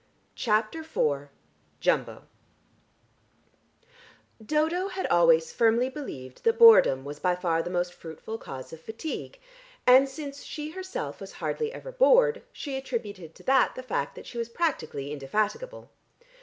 CHAPTER 0.33 0.79
IV 0.79 1.29
JUMBO 1.79 2.23
Dodo 4.43 4.87
had 4.87 5.05
always 5.11 5.53
firmly 5.53 5.89
believed 5.89 6.43
that 6.43 6.57
boredom 6.57 7.05
was 7.05 7.19
by 7.19 7.35
far 7.35 7.61
the 7.61 7.69
most 7.69 7.93
fruitful 7.93 8.39
cause 8.39 8.73
of 8.73 8.81
fatigue, 8.81 9.37
and 9.85 10.09
since 10.09 10.43
she 10.43 10.71
herself 10.71 11.21
was 11.21 11.33
hardly 11.33 11.71
ever 11.71 11.91
bored, 11.91 12.41
she 12.51 12.75
attributed 12.75 13.35
to 13.35 13.43
that 13.43 13.75
the 13.75 13.83
fact 13.83 14.15
that 14.15 14.25
she 14.25 14.39
was 14.39 14.49
practically 14.49 15.11
indefatigable. 15.13 15.91